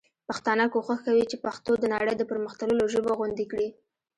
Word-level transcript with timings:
پښتانه 0.29 0.63
کوښښ 0.73 0.99
کوي 1.07 1.23
چي 1.31 1.35
پښتو 1.45 1.71
د 1.79 1.83
نړۍ 1.93 2.13
د 2.17 2.23
پر 2.29 2.37
مختللو 2.45 2.83
ژبو 2.93 3.11
غوندي 3.19 3.45
کړي. 3.51 3.69